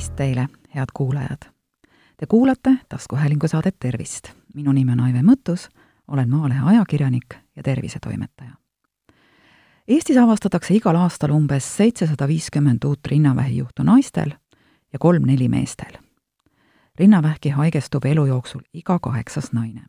[0.00, 1.52] tervist teile, head kuulajad!
[2.16, 4.32] Te kuulate taskuhäälingu saadet Tervist.
[4.54, 5.68] minu nimi on Aive Mõttus,
[6.08, 8.50] olen Maalehe ajakirjanik ja tervisetoimetaja.
[9.88, 14.30] Eestis avastatakse igal aastal umbes seitsesada viiskümmend uut rinnavähijuhtu naistel
[14.92, 15.92] ja kolm-neli meestel.
[16.98, 19.82] rinnavähki haigestub elu jooksul iga kaheksas naine.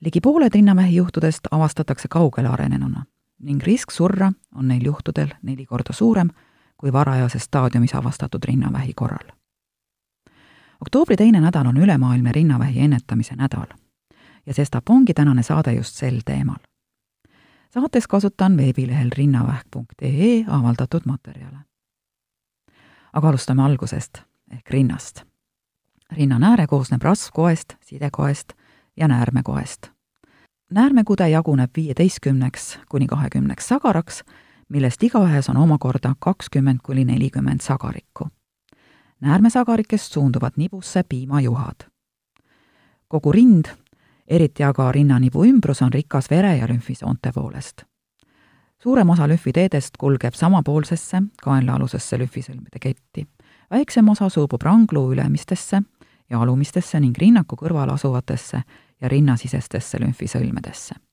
[0.00, 3.04] ligi pooled rinnavähijuhtudest avastatakse kaugele arenenuna
[3.40, 6.30] ning risk surra on neil juhtudel neli korda suurem
[6.80, 9.32] kui varajases staadiumis avastatud rinnavähi korral.
[10.80, 13.76] oktoobri teine nädal on ülemaailmne rinnavähi ennetamise nädal
[14.46, 16.56] ja sestap ongi tänane saade just sel teemal.
[17.70, 21.58] saates kasutan veebilehel rinnavähk.ee avaldatud materjale.
[23.12, 24.18] aga alustame algusest
[24.50, 25.22] ehk rinnast.
[26.12, 28.52] rinnanääre koosneb rasvkoest, sidekoest
[28.96, 29.90] ja näärmekoest.
[30.70, 34.24] näärmekude jaguneb viieteistkümneks kuni kahekümneks sagaraks
[34.70, 38.28] millest igaühes on omakorda kakskümmend kuni nelikümmend sagarikku.
[39.20, 41.80] näärmesagarikest suunduvad nibusse piimajuhad.
[43.08, 43.64] kogu rind,
[44.26, 47.82] eriti aga rinnanibu ümbrus, on rikas vere- ja lümfisoonte poolest.
[48.82, 53.26] suurem osa lümfiteedest kulgeb samapoolsesse kaenlaalusesse lümfisõlmede ketti.
[53.70, 55.82] väiksem osa suubub rangluu ülemistesse
[56.30, 58.62] ja alumistesse ning rinnaku kõrval asuvatesse
[59.00, 61.09] ja rinnasisestesse lümfisõlmedesse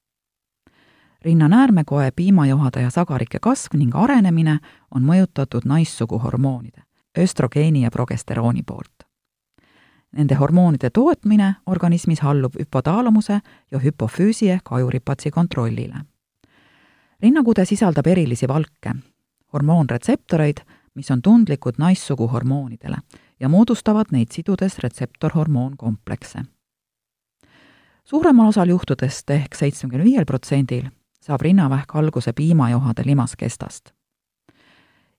[1.22, 4.60] rinnanäärmekoe, piimajohade ja sagarike kasv ning arenemine
[4.96, 6.84] on mõjutatud naissugu hormoonide,
[7.18, 9.04] östrogeeni ja progesterooni poolt.
[10.12, 13.40] Nende hormoonide tootmine organismis allub hüpotaalamuse
[13.72, 15.96] ja hüpofüüsi ehk ajuripatsi kontrollile.
[17.22, 18.94] rinnakude sisaldab erilisi valke,
[19.54, 20.58] hormoonretseptoreid,
[20.96, 22.98] mis on tundlikud naissugu hormoonidele
[23.40, 26.40] ja moodustavad neid sidudes retseptorhormoonkomplekse
[28.04, 30.88] suuremal osal juhtudest ehk seitsmekümne viiel protsendil
[31.28, 33.92] saab rinnavähk alguse piimajohade limaskestast.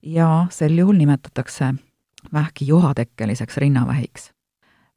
[0.03, 1.75] ja sel juhul nimetatakse
[2.32, 4.32] vähki juhatekkeliseks rinnavähiks.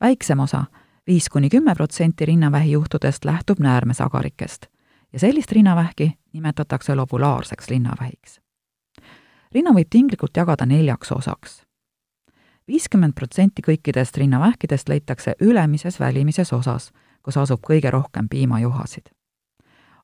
[0.01, 0.63] väiksem osa,
[1.07, 4.65] viis kuni kümme protsenti rinnavähi juhtudest lähtub näärmesagarikest
[5.13, 8.41] ja sellist rinnavähki nimetatakse lobulaarseks rinnavähiks.
[9.51, 11.63] rinna võib tinglikult jagada neljaks osaks.
[12.67, 16.91] viiskümmend protsenti kõikidest rinnavähkidest leitakse ülemises välimises osas,
[17.23, 19.20] kus asub kõige rohkem piimajuhasid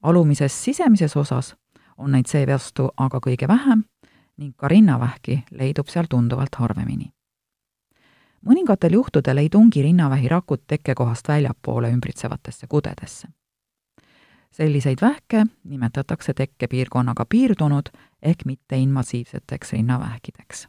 [0.02, 1.56] alumises sisemises osas
[1.97, 3.84] on neid seevastu aga kõige vähem
[4.38, 7.12] ning ka rinnavähki leidub seal tunduvalt harvemini.
[8.46, 13.28] mõningatel juhtudel ei tungi rinnavähi rakud tekkekohast väljapoole ümbritsevatesse kudedesse.
[14.52, 17.90] selliseid vähke nimetatakse tekkepiirkonnaga piirdunud
[18.22, 20.68] ehk mitteinvasiivseteks rinnavähkideks.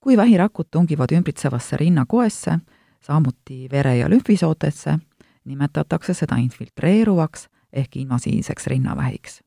[0.00, 2.58] kui vähirakud tungivad ümbritsevasse rinnakoesse,
[3.00, 4.98] samuti vere- ja lümfisootesse,
[5.44, 9.42] nimetatakse seda infiltreeruvaks ehk invasiivseks rinnavähiks.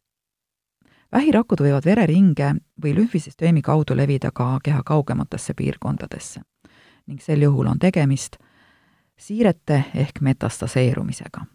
[1.12, 6.42] vähirakud võivad vereringe või lümfisüsteemi kaudu levida ka keha kaugematesse piirkondadesse
[7.08, 8.38] ning sel juhul on tegemist
[9.18, 11.46] siirete ehk metastaseerumisega.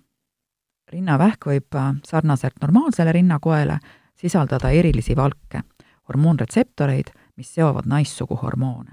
[0.93, 3.78] rinnavähk võib äh, sarnaselt normaalsele rinnakoele
[4.15, 5.62] sisaldada erilisi valke,
[6.09, 8.93] hormoonretseptoreid, mis seovad naissugu hormoone.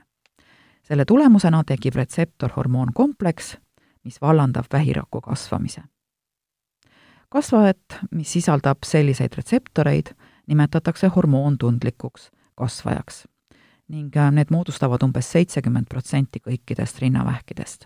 [0.84, 3.57] selle tulemusena tekib retseptorhormoonkompleks,
[4.03, 5.84] mis vallandab vähiraku kasvamise
[7.34, 10.14] kasvajat, mis sisaldab selliseid retseptoreid,
[10.48, 13.24] nimetatakse hormoontundlikuks kasvajaks
[13.90, 17.86] ning äh, need moodustavad umbes seitsekümmend protsenti kõikidest rinnavähkidest.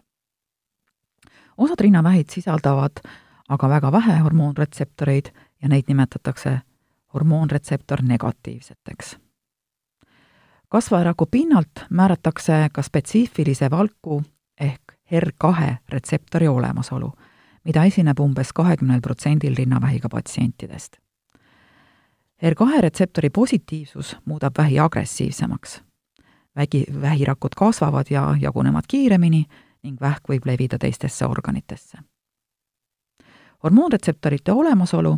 [1.57, 3.01] osad rinnavähid sisaldavad
[3.49, 5.31] aga väga vähe hormoonretseptoreid
[5.61, 6.59] ja neid nimetatakse
[7.13, 9.17] hormoonretseptor negatiivseteks.
[10.69, 14.23] kasvajaraku pinnalt määratakse ka spetsiifilise valku
[14.59, 14.81] ehk
[15.11, 17.13] HER2 retseptori olemasolu
[17.67, 20.97] mida esineb umbes kahekümnel protsendil rinnavähiga patsientidest.
[22.43, 25.81] R2 retseptori positiivsus muudab vähi agressiivsemaks.
[26.55, 29.45] vägi, vähirakud kasvavad ja jagunevad kiiremini
[29.83, 31.97] ning vähk võib levida teistesse organitesse.
[33.63, 35.17] hormoonretseptorite olemasolu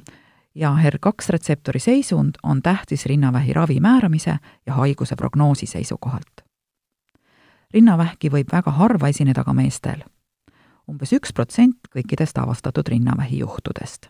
[0.56, 6.42] ja HER2 retseptori seisund on tähtis rinnavähi ravi määramise ja haiguse prognoosi seisukohalt.
[7.74, 10.04] rinnavähki võib väga harva esineda ka meestel
[10.90, 14.10] umbes üks protsent kõikidest avastatud rinnavähi juhtudest.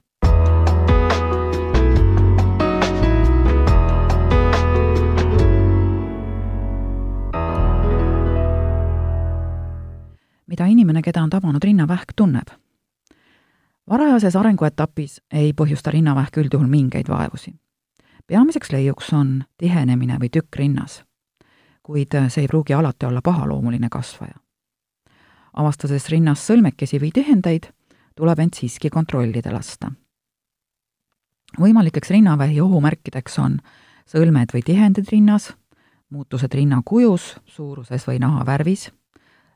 [10.49, 12.49] mida inimene, keda on tabanud rinnavähk, tunneb?
[13.89, 17.53] varajases arenguetapis ei põhjusta rinnavähk üldjuhul mingeid vaevusi.
[18.27, 21.03] peamiseks leiuks on tihenemine või tükk rinnas,
[21.83, 24.41] kuid see ei pruugi alati olla pahaloomuline kasvaja
[25.59, 27.69] avastades rinnas sõlmekesi või tihendeid,
[28.15, 29.91] tuleb end siiski kontrollida lasta.
[31.59, 33.59] võimalikeks rinnavähi ohumärkideks on
[34.07, 35.53] sõlmed või tihendid rinnas,
[36.09, 38.89] muutused rinna kujus, suuruses või naha värvis,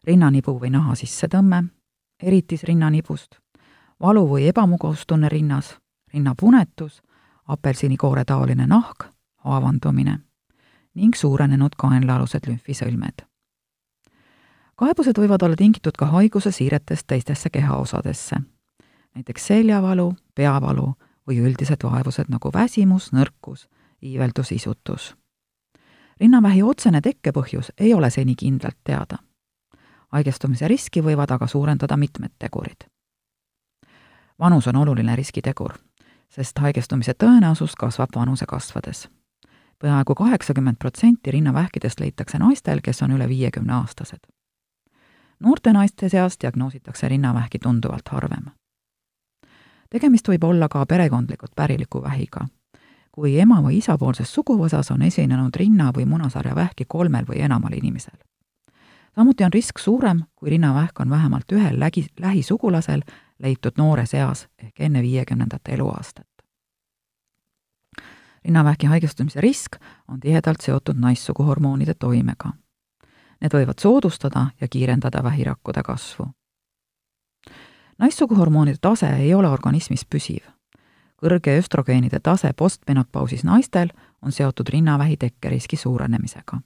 [0.04, 1.64] rinnanibu või naha sissetõmme,
[2.22, 3.38] eritis rinnanibust,
[4.02, 5.78] valu või ebamugavustunne rinnas,
[6.14, 7.02] rinnapunetus,
[7.48, 9.08] apelsinikoore taoline nahk,
[9.44, 10.20] haavandumine
[10.96, 13.26] ning suurenenud kaenlaalused lümfisõlmed.
[14.84, 18.42] Kaebused võivad olla tingitud ka haiguse siiretest teistesse kehaosadesse,
[19.16, 20.90] näiteks seljavalu, peavalu
[21.28, 23.68] või üldised vaevused nagu väsimus, nõrkus,
[24.02, 25.16] iiveldus, isutus.
[26.20, 29.18] rinnavähi otsene tekkepõhjus ei ole seni kindlalt teada.
[30.12, 32.84] haigestumise riski võivad aga suurendada mitmed tegurid.
[34.40, 35.74] vanus on oluline riskitegur,
[36.30, 39.08] sest haigestumise tõenäosus kasvab vanuse kasvades
[39.80, 44.43] peaaegu kaheksakümmend protsenti rinnavähkidest leitakse naistel, kes on üle viiekümne aastased.
[45.40, 48.46] Noorte naiste seas diagnoositakse rinnavähki tunduvalt harvem.
[49.90, 52.48] tegemist võib olla ka perekondlikult päriliku vähiga.
[53.12, 58.18] kui ema või isapoolses suguvõsas on esinenud rinna- või munasarja vähki kolmel või enamal inimesel.
[59.16, 63.02] samuti on risk suurem, kui rinnavähk on vähemalt ühel lägi, lähisugulasel
[63.40, 66.28] leitud noores eas ehk enne viiekümnendat eluaastat
[68.46, 69.76] rinnavähki haigestumise risk
[70.08, 72.54] on tihedalt seotud naissuguhormoonide toimega.
[73.42, 76.28] Need võivad soodustada ja kiirendada vähirakkude kasvu.
[78.00, 80.44] naissuguhormoonide tase ei ole organismis püsiv.
[81.24, 83.90] kõrge östrogeenide tase postmenopausis naistel
[84.22, 86.62] on seotud rinnavähi tekkeriski suurenemisega.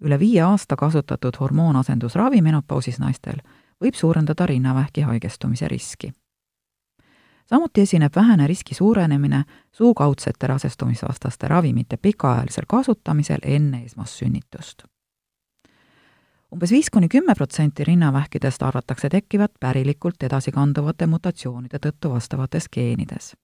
[0.00, 3.36] üle viie aasta kasutatud hormoonasendusravi menopausis naistel
[3.84, 6.12] võib suurendada rinnavähki haigestumise riski
[7.48, 14.82] samuti esineb vähene riski suurenemine suukaudsete rasestumisvastaste ravimite pikaajalisel kasutamisel enne esmast sünnitust.
[16.52, 23.36] Umbes viis kuni kümme protsenti rinnavähkidest arvatakse tekkivat pärilikult edasikanduvate mutatsioonide tõttu vastavates geenides.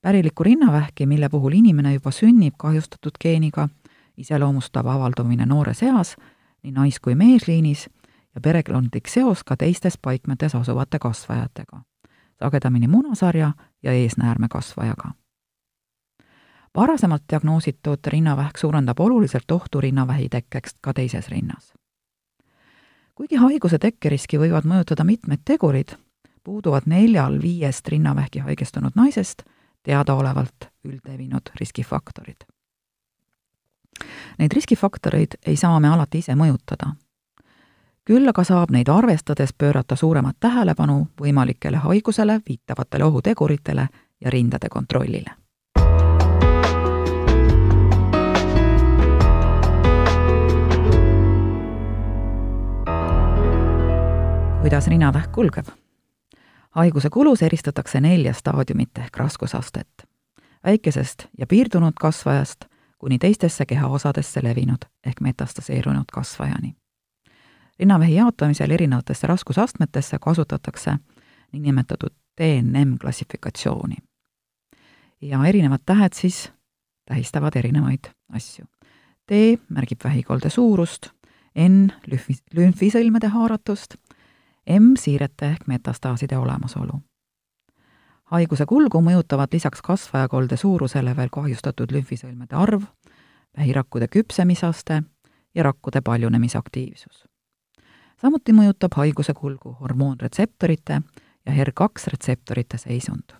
[0.00, 3.68] pärilikku rinnavähki, mille puhul inimene juba sünnib kahjustatud geeniga,
[4.16, 6.16] iseloomustab avaldumine noores eas
[6.62, 7.88] nii nais- kui meesliinis
[8.34, 11.82] ja perekondlik seos ka teistes paikmetes asuvate kasvajatega
[12.44, 13.52] sagedamini munasarja
[13.82, 15.10] ja eesnäärmekasvajaga.
[16.76, 21.72] varasemalt diagnoositud rinnavähk suurendab oluliselt ohtu rinnavähi tekkeks ka teises rinnas.
[23.14, 25.94] Kuigi haiguse tekkeriski võivad mõjutada mitmed tegurid,
[26.44, 29.42] puuduvad neljal viiest rinnavähki haigestunud naisest
[29.82, 32.44] teadaolevalt üldlevinud riskifaktorid.
[34.38, 36.94] Neid riskifaktoreid ei saa me alati ise mõjutada
[38.04, 43.88] küll aga saab neid arvestades pöörata suuremat tähelepanu võimalikele haigusele viitavatele ohuteguritele
[44.20, 45.30] ja rindade kontrollile.
[54.64, 55.66] Kuidas rinnavähk kulgeb?
[56.70, 59.88] haiguse kulus eristatakse nelja staadiumit ehk raskusastet.
[60.64, 62.64] väikesest ja piirdunud kasvajast
[62.98, 66.76] kuni teistesse kehaosadesse levinud ehk metastaseerunud kasvajani
[67.78, 70.96] rinnavähi jaotamisel erinevatesse raskusastmetesse kasutatakse
[71.52, 73.96] niinimetatud DNM klassifikatsiooni.
[75.20, 76.52] ja erinevad tähed siis
[77.06, 78.64] tähistavad erinevaid asju.
[79.28, 81.08] D märgib vähikolde suurust,
[81.58, 83.94] N lümfi, lümfisõlmede haaratust,
[84.70, 87.00] M siirete ehk metastaaside olemasolu.
[88.24, 92.82] haiguse kulgu mõjutavad lisaks kasvajakolde suurusele veel kahjustatud lümfisõlmede arv,
[93.56, 95.02] vähirakkude küpsemisaste
[95.54, 97.24] ja rakkude paljunemisaktiivsus
[98.24, 101.00] samuti mõjutab haiguse kulgu hormoonretseptorite
[101.46, 103.36] ja HER2 retseptorite seisund.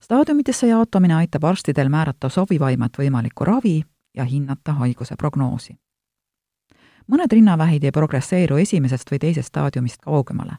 [0.00, 3.82] staadiumitesse jaotamine aitab arstidel määrata sovivaimat võimalikku ravi
[4.14, 5.76] ja hinnata haiguse prognoosi.
[7.12, 10.56] Mõned rinnavähid ei progresseeru esimesest või teisest staadiumist kaugemale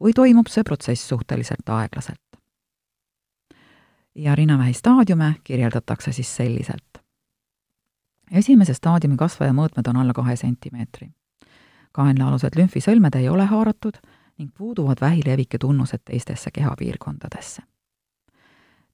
[0.00, 2.20] või toimub see protsess suhteliselt aeglaselt.
[4.14, 6.98] ja rinnavähi staadiume kirjeldatakse siis selliselt.
[8.30, 11.10] esimese staadiumi kasvaja mõõtmed on alla kahe sentimeetri
[11.96, 13.96] kaenlaalused lümfisõlmed ei ole haaratud
[14.36, 17.62] ning puuduvad vähilevike tunnused teistesse kehapiirkondadesse.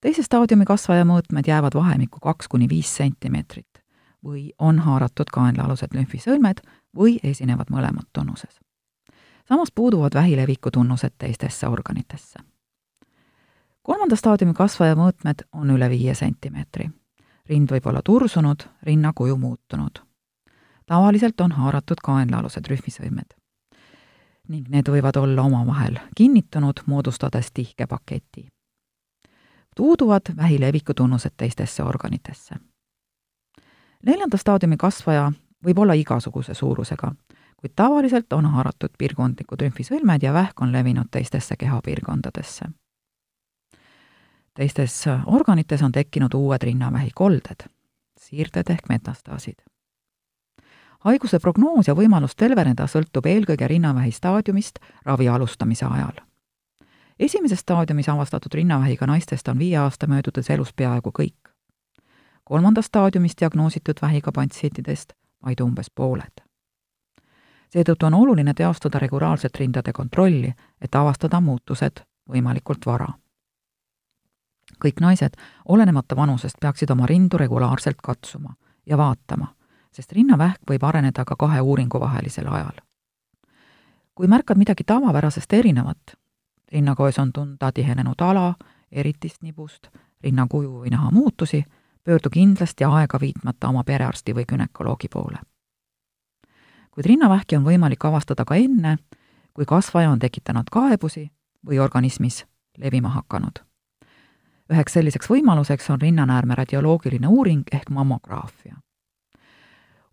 [0.01, 3.83] teise staadiumi kasvaja mõõtmed jäävad vahemikku kaks kuni viis sentimeetrit
[4.25, 6.63] või on haaratud kaenlaalused lümfisõlmed
[6.97, 8.61] või esinevad mõlemad tunnuses.
[9.49, 12.39] samas puuduvad vähileviku tunnused teistesse organitesse.
[13.83, 16.91] kolmanda staadiumi kasvaja mõõtmed on üle viie sentimeetri.
[17.49, 20.13] rind võib olla tursunud, rinnakuju muutunud
[20.87, 23.37] tavaliselt on haaratud kaenlaalused rühmisõimed.
[24.49, 28.49] ning need võivad olla omavahel kinnitunud, moodustades tihke paketi.
[29.77, 32.55] puuduvad vähileviku tunnused teistesse organitesse.
[34.07, 35.33] neljanda staadiumi kasvaja
[35.65, 37.13] võib olla igasuguse suurusega,
[37.57, 42.65] kuid tavaliselt on haaratud piirkondlikud rühmisõlmed ja vähk on levinud teistesse kehapiirkondadesse.
[44.55, 47.69] teistes organites on tekkinud uued rinnavähikolded,
[48.19, 49.63] siirded ehk metastaasid
[51.05, 56.21] haiguse prognoos ja võimalus terveneda sõltub eelkõige rinnavähi staadiumist ravi alustamise ajal.
[57.19, 61.51] esimeses staadiumis avastatud rinnavähiga naistest on viie aasta möödudes elus peaaegu kõik.
[62.45, 65.13] kolmandas staadiumis diagnoositud vähiga patsientidest
[65.45, 66.43] vaid umbes pooled.
[67.71, 73.09] seetõttu on oluline teostada regulaarset rindade kontrolli, et avastada muutused võimalikult vara.
[74.85, 75.37] kõik naised,
[75.69, 78.55] olenemata vanusest, peaksid oma rindu regulaarselt katsuma
[78.87, 79.55] ja vaatama
[79.93, 82.81] sest rinnavähk võib areneda ka kahe uuringu vahelisel ajal.
[84.15, 86.17] kui märkad midagi tavapärasest erinevat,
[86.73, 88.55] rinnakoes on tunda tihenenud ala,
[88.93, 89.89] eritist nibust,
[90.23, 91.65] rinnakuju või naha muutusi,
[92.05, 95.39] pöördu kindlasti aega viitmata oma perearsti või günekoloogi poole.
[96.91, 98.99] kuid rinnavähki on võimalik avastada ka enne,
[99.55, 101.31] kui kasvaja on tekitanud kaebusi
[101.67, 102.47] või organismis
[102.79, 103.65] levima hakanud.
[104.73, 108.77] üheks selliseks võimaluseks on rinnanäärme radioloogiline uuring ehk mammograafia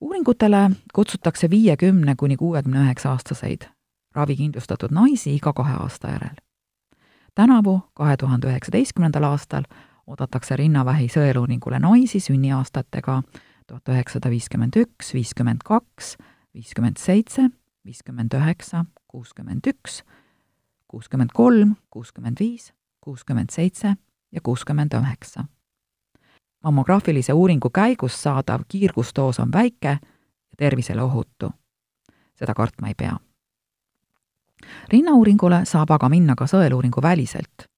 [0.01, 3.62] uuringutele kutsutakse viiekümne kuni kuuekümne üheksa aastaseid
[4.15, 6.36] ravikindlustatud naisi iga kahe aasta järel.
[7.36, 9.63] tänavu, kahe tuhande üheksateistkümnendal aastal
[10.10, 13.22] oodatakse rinnavähi sõeluuringule naisi sünniaastatega
[13.68, 16.16] tuhat üheksasada viiskümmend üks, viiskümmend kaks,
[16.54, 17.50] viiskümmend seitse,
[17.86, 20.01] viiskümmend üheksa, kuuskümmend üks,
[20.89, 23.94] kuuskümmend kolm, kuuskümmend viis, kuuskümmend seitse
[24.32, 25.46] ja kuuskümmend üheksa
[26.63, 31.51] mammograafilise uuringu käigus saadav kiirgusdoos on väike ja tervisele ohutu.
[32.36, 33.18] seda kartma ei pea.
[34.89, 37.70] rinnauuringule saab aga minna ka sõeluuringu väliselt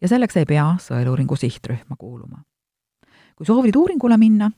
[0.00, 2.42] ja selleks ei pea sõeluuringu sihtrühma kuuluma.
[3.36, 4.50] kui soovid uuringule minna,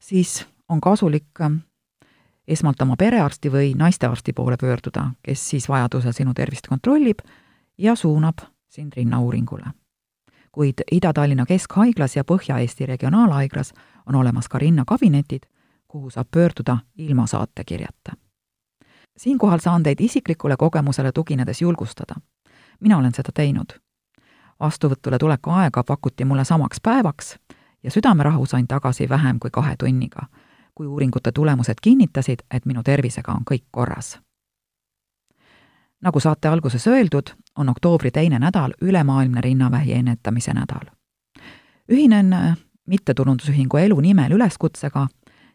[0.00, 1.56] siis on kasulik ähm,
[2.48, 7.18] esmalt oma perearsti või naistearsti poole pöörduda, kes siis vajadusel sinu tervist kontrollib
[7.78, 9.72] ja suunab sind rinnauuringule
[10.52, 13.72] kuid Ida-Tallinna Keskhaiglas ja Põhja-Eesti Regionaalhaiglas
[14.06, 15.42] on olemas ka rinnakabinetid,
[15.88, 18.12] kuhu saab pöörduda ilma saatekirjata.
[19.16, 22.14] siinkohal saan teid isiklikule kogemusele tuginedes julgustada.
[22.80, 23.66] mina olen seda teinud.
[24.62, 27.36] Vastuvõtule tuleku aega pakuti mulle samaks päevaks
[27.82, 30.26] ja südamerahu sain tagasi vähem kui kahe tunniga,
[30.74, 34.18] kui uuringute tulemused kinnitasid, et minu tervisega on kõik korras
[36.02, 40.86] nagu saate alguses öeldud, on oktoobri teine nädal ülemaailmne rinnavähi ennetamise nädal.
[41.92, 45.06] ühinen mittetulundusühingu Elu nimel üleskutsega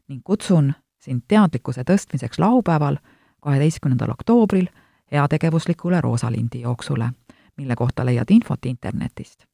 [0.08, 2.98] ning kutsun sind teadlikkuse tõstmiseks laupäeval,
[3.42, 4.68] kaheteistkümnendal oktoobril
[5.12, 7.10] heategevuslikule Roosalindi jooksule,
[7.58, 9.46] mille kohta leiad infot internetist.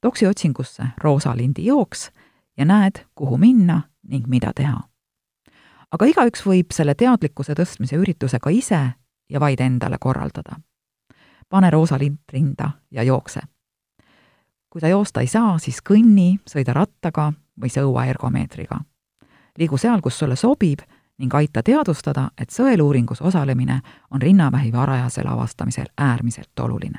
[0.00, 2.10] toksi otsingusse Roosalindi jooks
[2.56, 4.80] ja näed, kuhu minna ning mida teha.
[5.92, 8.92] aga igaüks võib selle teadlikkuse tõstmise ürituse ka ise
[9.30, 10.56] ja vaid endale korraldada.
[11.48, 13.40] pane roosa lint rinda ja jookse.
[14.70, 18.80] kui sa joosta ei saa, siis kõnni, sõida rattaga või sõua ergomeetriga.
[19.58, 20.80] liigu seal, kus sulle sobib
[21.18, 26.98] ning aita teadvustada, et sõeluuringus osalemine on rinnavähi varajasel avastamisel äärmiselt oluline.